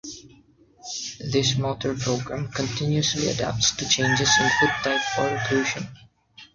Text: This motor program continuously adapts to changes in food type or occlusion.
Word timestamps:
This 1.19 1.59
motor 1.59 1.93
program 1.93 2.47
continuously 2.47 3.27
adapts 3.27 3.75
to 3.75 3.87
changes 3.87 4.31
in 4.41 4.49
food 4.59 4.71
type 4.81 5.19
or 5.19 5.29
occlusion. 5.37 5.87